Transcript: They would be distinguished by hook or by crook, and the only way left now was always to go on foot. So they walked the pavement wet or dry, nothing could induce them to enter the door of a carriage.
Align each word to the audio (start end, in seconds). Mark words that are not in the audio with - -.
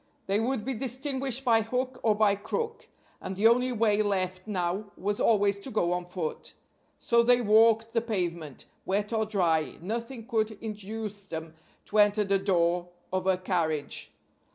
They 0.25 0.39
would 0.39 0.65
be 0.65 0.73
distinguished 0.73 1.45
by 1.45 1.61
hook 1.61 1.99
or 2.01 2.15
by 2.15 2.33
crook, 2.35 2.87
and 3.21 3.35
the 3.35 3.45
only 3.45 3.71
way 3.71 4.01
left 4.01 4.47
now 4.47 4.85
was 4.97 5.19
always 5.19 5.59
to 5.59 5.69
go 5.69 5.93
on 5.93 6.07
foot. 6.07 6.53
So 6.97 7.21
they 7.21 7.39
walked 7.39 7.93
the 7.93 8.01
pavement 8.01 8.65
wet 8.83 9.13
or 9.13 9.27
dry, 9.27 9.73
nothing 9.79 10.25
could 10.25 10.57
induce 10.59 11.27
them 11.27 11.53
to 11.85 11.99
enter 11.99 12.23
the 12.23 12.39
door 12.39 12.87
of 13.13 13.27
a 13.27 13.37
carriage. 13.37 14.11